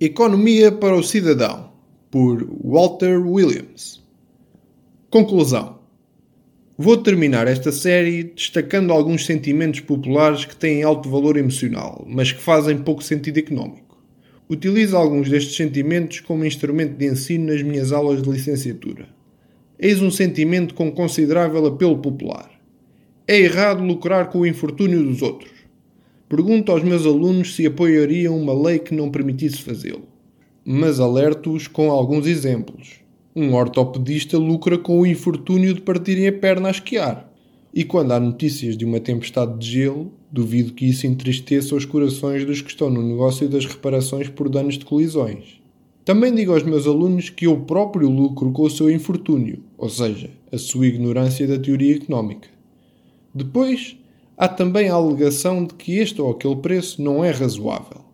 Economia 0.00 0.72
para 0.72 0.96
o 0.96 1.04
Cidadão, 1.04 1.70
por 2.10 2.44
Walter 2.64 3.16
Williams. 3.16 4.02
Conclusão. 5.08 5.78
Vou 6.76 6.96
terminar 6.96 7.46
esta 7.46 7.70
série 7.70 8.24
destacando 8.24 8.92
alguns 8.92 9.24
sentimentos 9.24 9.78
populares 9.78 10.44
que 10.44 10.56
têm 10.56 10.82
alto 10.82 11.08
valor 11.08 11.36
emocional, 11.36 12.04
mas 12.08 12.32
que 12.32 12.42
fazem 12.42 12.78
pouco 12.78 13.04
sentido 13.04 13.38
económico. 13.38 13.96
Utilizo 14.50 14.96
alguns 14.96 15.30
destes 15.30 15.54
sentimentos 15.54 16.18
como 16.18 16.44
instrumento 16.44 16.96
de 16.96 17.06
ensino 17.06 17.52
nas 17.52 17.62
minhas 17.62 17.92
aulas 17.92 18.20
de 18.20 18.28
licenciatura. 18.28 19.06
Eis 19.78 20.02
um 20.02 20.10
sentimento 20.10 20.74
com 20.74 20.90
considerável 20.90 21.64
apelo 21.66 21.98
popular. 21.98 22.50
É 23.28 23.38
errado 23.38 23.84
lucrar 23.84 24.28
com 24.28 24.40
o 24.40 24.46
infortúnio 24.46 25.04
dos 25.04 25.22
outros. 25.22 25.53
Pergunto 26.28 26.72
aos 26.72 26.82
meus 26.82 27.04
alunos 27.04 27.54
se 27.54 27.66
apoiariam 27.66 28.36
uma 28.36 28.54
lei 28.54 28.78
que 28.78 28.94
não 28.94 29.10
permitisse 29.10 29.62
fazê-lo. 29.62 30.08
Mas 30.64 30.98
alerto-os 30.98 31.68
com 31.68 31.90
alguns 31.90 32.26
exemplos. 32.26 33.00
Um 33.36 33.54
ortopedista 33.54 34.38
lucra 34.38 34.78
com 34.78 35.00
o 35.00 35.06
infortúnio 35.06 35.74
de 35.74 35.80
partirem 35.80 36.28
a 36.28 36.32
perna 36.32 36.68
a 36.68 36.70
esquiar. 36.70 37.30
E 37.74 37.82
quando 37.84 38.12
há 38.12 38.20
notícias 38.20 38.76
de 38.76 38.84
uma 38.84 39.00
tempestade 39.00 39.58
de 39.58 39.72
gelo, 39.72 40.12
duvido 40.30 40.72
que 40.72 40.86
isso 40.86 41.06
entristeça 41.06 41.74
os 41.74 41.84
corações 41.84 42.46
dos 42.46 42.62
que 42.62 42.70
estão 42.70 42.88
no 42.88 43.02
negócio 43.02 43.48
das 43.48 43.66
reparações 43.66 44.28
por 44.28 44.48
danos 44.48 44.78
de 44.78 44.84
colisões. 44.84 45.60
Também 46.04 46.34
digo 46.34 46.52
aos 46.52 46.62
meus 46.62 46.86
alunos 46.86 47.30
que 47.30 47.46
eu 47.46 47.56
próprio 47.60 48.08
lucro 48.08 48.52
com 48.52 48.62
o 48.62 48.70
seu 48.70 48.90
infortúnio, 48.90 49.64
ou 49.76 49.88
seja, 49.88 50.30
a 50.52 50.58
sua 50.58 50.86
ignorância 50.86 51.46
da 51.46 51.58
teoria 51.58 51.96
económica. 51.96 52.48
Depois, 53.34 53.96
há 54.36 54.48
também 54.48 54.88
a 54.88 54.94
alegação 54.94 55.64
de 55.64 55.74
que 55.74 55.98
este 55.98 56.20
ou 56.20 56.30
aquele 56.30 56.56
preço 56.56 57.02
não 57.02 57.24
é 57.24 57.30
razoável. 57.30 58.04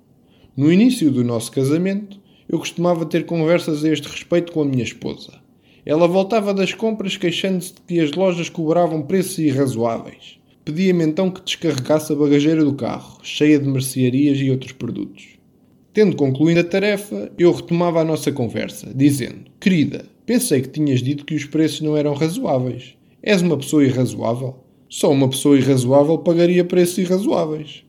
No 0.56 0.72
início 0.72 1.10
do 1.10 1.24
nosso 1.24 1.50
casamento, 1.52 2.20
eu 2.48 2.58
costumava 2.58 3.06
ter 3.06 3.24
conversas 3.26 3.84
a 3.84 3.88
este 3.88 4.08
respeito 4.08 4.52
com 4.52 4.62
a 4.62 4.64
minha 4.64 4.82
esposa. 4.82 5.40
Ela 5.86 6.06
voltava 6.06 6.52
das 6.52 6.74
compras 6.74 7.16
queixando-se 7.16 7.74
de 7.74 7.80
que 7.82 8.00
as 8.00 8.12
lojas 8.12 8.48
cobravam 8.48 9.02
preços 9.02 9.38
irrazoáveis. 9.38 10.38
Pedia-me 10.64 11.04
então 11.04 11.30
que 11.30 11.42
descarregasse 11.42 12.12
a 12.12 12.16
bagageira 12.16 12.64
do 12.64 12.74
carro, 12.74 13.18
cheia 13.22 13.58
de 13.58 13.66
mercearias 13.66 14.38
e 14.38 14.50
outros 14.50 14.72
produtos. 14.72 15.38
Tendo 15.92 16.14
concluído 16.14 16.58
a 16.58 16.64
tarefa, 16.64 17.32
eu 17.38 17.52
retomava 17.52 18.00
a 18.00 18.04
nossa 18.04 18.30
conversa, 18.30 18.92
dizendo: 18.94 19.50
Querida, 19.58 20.04
pensei 20.26 20.60
que 20.60 20.68
tinhas 20.68 21.02
dito 21.02 21.24
que 21.24 21.34
os 21.34 21.44
preços 21.44 21.80
não 21.80 21.96
eram 21.96 22.14
razoáveis. 22.14 22.94
És 23.22 23.42
uma 23.42 23.56
pessoa 23.56 23.84
irrazoável? 23.84 24.56
Só 24.92 25.12
uma 25.12 25.28
pessoa 25.28 25.56
irrazoável 25.56 26.18
pagaria 26.18 26.64
preços 26.64 26.98
irrazoáveis. 26.98 27.84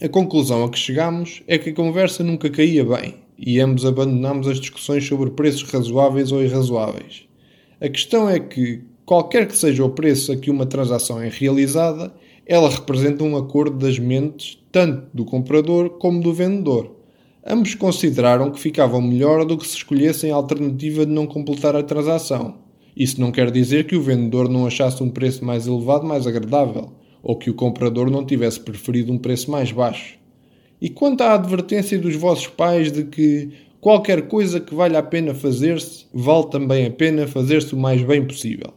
A 0.00 0.08
conclusão 0.08 0.62
a 0.62 0.70
que 0.70 0.78
chegamos 0.78 1.42
é 1.48 1.58
que 1.58 1.70
a 1.70 1.74
conversa 1.74 2.22
nunca 2.22 2.48
caía 2.48 2.84
bem 2.84 3.16
e 3.36 3.58
ambos 3.58 3.84
abandonamos 3.84 4.46
as 4.46 4.60
discussões 4.60 5.04
sobre 5.04 5.30
preços 5.30 5.64
razoáveis 5.64 6.30
ou 6.30 6.40
irrazoáveis. 6.40 7.26
A 7.80 7.88
questão 7.88 8.30
é 8.30 8.38
que, 8.38 8.84
qualquer 9.04 9.48
que 9.48 9.58
seja 9.58 9.84
o 9.84 9.90
preço 9.90 10.30
a 10.30 10.36
que 10.36 10.48
uma 10.48 10.66
transação 10.66 11.20
é 11.20 11.28
realizada, 11.28 12.14
ela 12.46 12.70
representa 12.70 13.24
um 13.24 13.36
acordo 13.36 13.78
das 13.78 13.98
mentes 13.98 14.56
tanto 14.70 15.08
do 15.12 15.24
comprador 15.24 15.98
como 15.98 16.22
do 16.22 16.32
vendedor. 16.32 16.94
Ambos 17.44 17.74
consideraram 17.74 18.52
que 18.52 18.60
ficavam 18.60 19.02
melhor 19.02 19.44
do 19.44 19.58
que 19.58 19.66
se 19.66 19.78
escolhessem 19.78 20.30
a 20.30 20.36
alternativa 20.36 21.04
de 21.04 21.10
não 21.10 21.26
completar 21.26 21.74
a 21.74 21.82
transação. 21.82 22.65
Isso 22.96 23.20
não 23.20 23.30
quer 23.30 23.50
dizer 23.50 23.86
que 23.86 23.94
o 23.94 24.02
vendedor 24.02 24.48
não 24.48 24.66
achasse 24.66 25.02
um 25.02 25.10
preço 25.10 25.44
mais 25.44 25.66
elevado 25.66 26.06
mais 26.06 26.26
agradável, 26.26 26.92
ou 27.22 27.36
que 27.36 27.50
o 27.50 27.54
comprador 27.54 28.10
não 28.10 28.24
tivesse 28.24 28.58
preferido 28.58 29.12
um 29.12 29.18
preço 29.18 29.50
mais 29.50 29.70
baixo. 29.70 30.16
E 30.80 30.88
quanto 30.88 31.20
à 31.20 31.34
advertência 31.34 31.98
dos 31.98 32.16
vossos 32.16 32.46
pais 32.46 32.90
de 32.90 33.04
que 33.04 33.50
qualquer 33.80 34.22
coisa 34.28 34.60
que 34.60 34.74
valha 34.74 34.98
a 34.98 35.02
pena 35.02 35.34
fazer-se, 35.34 36.06
vale 36.12 36.46
também 36.46 36.86
a 36.86 36.90
pena 36.90 37.26
fazer-se 37.26 37.74
o 37.74 37.78
mais 37.78 38.02
bem 38.02 38.24
possível. 38.24 38.72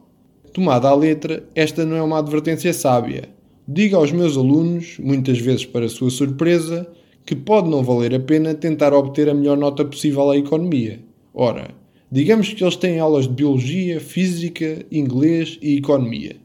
Tomada 0.51 0.89
à 0.89 0.95
letra, 0.95 1.47
esta 1.55 1.85
não 1.85 1.95
é 1.95 2.01
uma 2.01 2.19
advertência 2.19 2.73
sábia. 2.73 3.29
Diga 3.67 3.97
aos 3.97 4.11
meus 4.11 4.35
alunos, 4.35 4.97
muitas 4.99 5.39
vezes 5.39 5.65
para 5.65 5.87
sua 5.87 6.09
surpresa, 6.09 6.91
que 7.25 7.35
pode 7.35 7.69
não 7.69 7.83
valer 7.83 8.15
a 8.15 8.19
pena 8.19 8.55
tentar 8.55 8.93
obter 8.93 9.29
a 9.29 9.33
melhor 9.33 9.57
nota 9.57 9.85
possível 9.85 10.31
à 10.31 10.37
economia. 10.37 10.99
Ora, 11.33 11.69
Digamos 12.11 12.51
que 12.51 12.63
eles 12.63 12.75
têm 12.75 12.97
aulas 12.97 13.27
de 13.27 13.33
biologia, 13.33 13.99
física, 13.99 14.83
inglês 14.91 15.59
e 15.61 15.77
economia. 15.77 16.37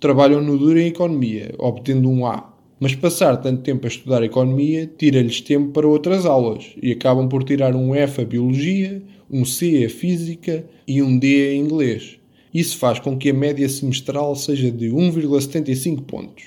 Trabalham 0.00 0.42
no 0.42 0.58
duro 0.58 0.76
em 0.76 0.88
economia, 0.88 1.54
obtendo 1.56 2.10
um 2.10 2.26
A. 2.26 2.52
Mas 2.80 2.96
passar 2.96 3.36
tanto 3.36 3.62
tempo 3.62 3.86
a 3.86 3.88
estudar 3.88 4.24
economia 4.24 4.90
tira-lhes 4.98 5.40
tempo 5.40 5.70
para 5.70 5.86
outras 5.86 6.26
aulas 6.26 6.72
e 6.82 6.90
acabam 6.90 7.28
por 7.28 7.44
tirar 7.44 7.76
um 7.76 7.94
F 7.94 8.22
a 8.22 8.24
biologia, 8.24 9.00
um 9.30 9.44
C 9.44 9.84
a 9.84 9.88
física 9.88 10.66
e 10.84 11.00
um 11.00 11.16
D 11.16 11.46
a 11.46 11.54
inglês. 11.54 12.18
Isso 12.52 12.76
faz 12.76 12.98
com 12.98 13.16
que 13.16 13.30
a 13.30 13.34
média 13.34 13.68
semestral 13.68 14.34
seja 14.34 14.68
de 14.68 14.88
1,75 14.88 16.02
pontos. 16.02 16.44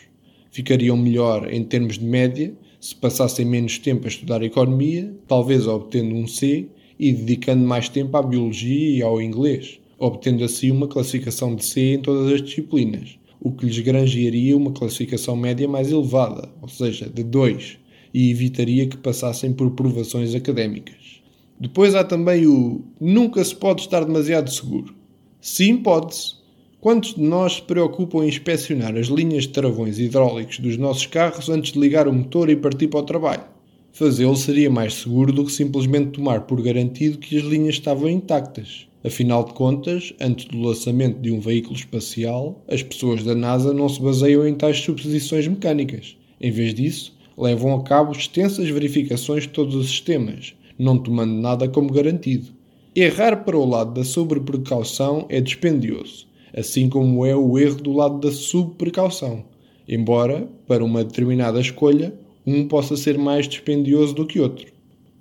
Ficariam 0.52 0.98
melhor 0.98 1.48
em 1.54 1.64
termos 1.64 1.98
de 1.98 2.06
média 2.06 2.54
se 2.82 2.94
passassem 2.96 3.46
menos 3.46 3.78
tempo 3.80 4.06
a 4.06 4.10
estudar 4.10 4.44
economia, 4.44 5.14
talvez 5.26 5.68
obtendo 5.68 6.14
um 6.16 6.28
C, 6.28 6.68
e 7.00 7.12
dedicando 7.12 7.66
mais 7.66 7.90
tempo 7.90 8.16
à 8.18 8.22
biologia 8.22 8.98
e 8.98 9.02
ao 9.02 9.22
inglês, 9.22 9.80
obtendo 10.00 10.44
assim 10.44 10.72
uma 10.72 10.88
classificação 10.88 11.56
de 11.56 11.66
C 11.66 11.94
em 11.94 12.00
todas 12.00 12.32
as 12.32 12.42
disciplinas, 12.42 13.18
o 13.40 13.52
que 13.52 13.66
lhes 13.66 13.80
granjearia 13.80 14.58
uma 14.58 14.72
classificação 14.72 15.36
média 15.36 15.68
mais 15.68 15.92
elevada, 15.92 16.50
ou 16.62 16.68
seja, 16.68 17.10
de 17.10 17.24
2, 17.24 17.78
e 18.14 18.32
evitaria 18.32 18.88
que 18.88 18.98
passassem 18.98 19.54
por 19.54 19.72
provações 19.72 20.34
académicas. 20.34 21.22
Depois 21.60 21.96
há 21.96 22.04
também 22.04 22.46
o 22.46 22.84
nunca 23.00 23.44
se 23.44 23.56
pode 23.56 23.82
estar 23.82 24.04
demasiado 24.04 24.52
seguro. 24.52 24.94
Sim, 25.42 25.78
pode-se. 25.78 26.36
Quantos 26.80 27.16
de 27.16 27.22
nós 27.22 27.54
se 27.54 27.62
preocupam 27.64 28.24
em 28.24 28.30
inspecionar 28.30 28.96
as 28.96 29.08
linhas 29.08 29.44
de 29.44 29.50
travões 29.50 29.98
hidráulicos 29.98 30.60
dos 30.60 30.78
nossos 30.78 31.08
carros 31.08 31.50
antes 31.50 31.74
de 31.74 31.80
ligar 31.80 32.08
o 32.08 32.14
motor 32.14 32.50
e 32.50 32.56
partir 32.56 32.88
para 32.88 33.00
o 33.00 33.04
trabalho? 33.04 33.57
Fazê-lo 33.92 34.36
seria 34.36 34.70
mais 34.70 34.94
seguro 34.94 35.34
do 35.34 35.46
que 35.46 35.52
simplesmente 35.52 36.12
tomar 36.12 36.42
por 36.42 36.62
garantido 36.62 37.18
que 37.18 37.38
as 37.38 37.44
linhas 37.44 37.76
estavam 37.76 38.10
intactas. 38.10 38.88
Afinal 39.04 39.44
de 39.44 39.54
contas, 39.54 40.14
antes 40.20 40.46
do 40.46 40.60
lançamento 40.60 41.20
de 41.20 41.32
um 41.32 41.40
veículo 41.40 41.76
espacial, 41.76 42.64
as 42.68 42.84
pessoas 42.84 43.24
da 43.24 43.34
NASA 43.34 43.74
não 43.74 43.88
se 43.88 44.02
baseiam 44.02 44.48
em 44.48 44.54
tais 44.54 44.80
suposições 44.80 45.48
mecânicas. 45.48 46.18
Em 46.40 46.52
vez 46.52 46.74
disso, 46.74 47.18
levam 47.38 47.76
a 47.76 47.84
cabo 47.84 48.12
extensas 48.12 48.70
verificações 48.70 49.44
de 49.44 49.50
todos 49.50 49.76
os 49.76 49.88
sistemas, 49.88 50.54
não 50.78 50.98
tomando 50.98 51.34
nada 51.34 51.68
como 51.68 51.94
garantido. 51.94 52.48
Errar 52.96 53.44
para 53.46 53.58
o 53.58 53.64
lado 53.64 53.94
da 53.94 54.04
sobreprecaução 54.04 55.26
é 55.30 55.40
dispendioso, 55.40 56.28
assim 56.56 56.90
como 56.90 57.26
é 57.26 57.36
o 57.36 57.58
erro 57.58 57.76
do 57.76 57.94
lado 57.94 58.20
da 58.20 58.32
subprecaução, 58.32 59.46
embora, 59.88 60.50
para 60.68 60.84
uma 60.84 61.04
determinada 61.04 61.62
escolha, 61.62 62.14
um 62.48 62.68
possa 62.68 62.96
ser 62.96 63.18
mais 63.18 63.48
dispendioso 63.48 64.16
do 64.16 64.26
que 64.26 64.40
outro. 64.40 64.77